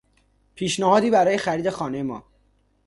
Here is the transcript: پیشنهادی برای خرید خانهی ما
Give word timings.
پیشنهادی 0.55 1.09
برای 1.09 1.37
خرید 1.37 1.69
خانهی 1.69 2.01
ما 2.01 2.23